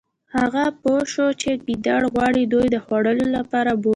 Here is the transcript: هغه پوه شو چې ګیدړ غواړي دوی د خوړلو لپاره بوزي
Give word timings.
هغه 0.35 0.63
پوه 0.81 0.99
شو 1.11 1.27
چې 1.41 1.49
ګیدړ 1.65 2.01
غواړي 2.13 2.43
دوی 2.53 2.65
د 2.71 2.77
خوړلو 2.85 3.25
لپاره 3.37 3.71
بوزي 3.81 3.89